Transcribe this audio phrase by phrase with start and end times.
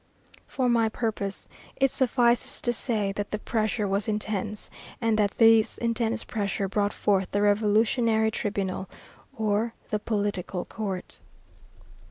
[0.47, 5.77] For my purpose it suffices to say that the pressure was intense, and that this
[5.77, 8.89] intense pressure brought forth the Revolutionary Tribunal,
[9.37, 11.19] or the political court.